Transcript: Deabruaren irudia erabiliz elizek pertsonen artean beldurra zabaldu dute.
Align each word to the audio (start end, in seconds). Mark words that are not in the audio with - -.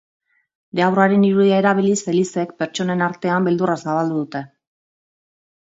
Deabruaren 0.79 1.25
irudia 1.27 1.59
erabiliz 1.63 1.99
elizek 2.15 2.55
pertsonen 2.63 3.05
artean 3.11 3.47
beldurra 3.51 3.79
zabaldu 3.87 4.21
dute. 4.25 4.45